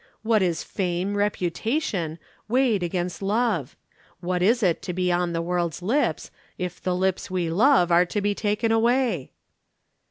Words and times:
"What 0.23 0.41
is 0.41 0.63
fame, 0.63 1.15
reputation, 1.15 2.17
weighed 2.47 2.81
against 2.81 3.21
love? 3.21 3.75
What 4.19 4.41
is 4.41 4.63
it 4.63 4.81
to 4.81 4.93
be 4.93 5.11
on 5.11 5.31
the 5.31 5.43
World's 5.43 5.83
lips, 5.83 6.31
if 6.57 6.81
the 6.81 6.95
lips 6.95 7.29
we 7.29 7.51
love 7.51 7.91
are 7.91 8.05
to 8.07 8.19
be 8.19 8.33
taken 8.33 8.71
away?" 8.71 9.29